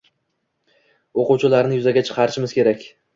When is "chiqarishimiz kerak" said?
2.09-2.87